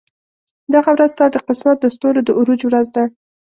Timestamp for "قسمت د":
1.47-1.85